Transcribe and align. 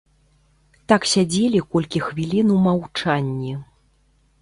Так 0.91 1.01
сядзелі 1.11 1.63
колькі 1.75 2.03
хвілін 2.07 2.57
у 2.57 2.59
маўчанні. 2.67 3.53